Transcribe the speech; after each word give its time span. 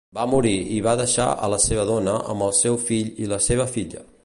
Va 0.17 0.23
morir 0.29 0.53
i 0.75 0.79
va 0.87 0.93
deixar 1.01 1.27
a 1.47 1.51
la 1.55 1.59
seva 1.67 1.85
dona 1.91 2.17
amb 2.33 2.47
el 2.49 2.57
seu 2.63 2.81
fill 2.89 3.15
i 3.27 3.31
la 3.35 3.43
seva 3.51 3.69
filla. 3.77 4.07